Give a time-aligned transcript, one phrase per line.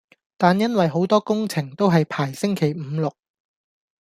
[0.35, 3.13] 但因為好多工程都係排星期五六